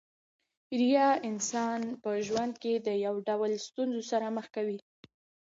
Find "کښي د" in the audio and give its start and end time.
2.61-2.89